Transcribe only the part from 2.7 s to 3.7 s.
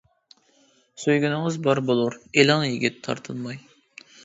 يىگىت، تارتىنماي.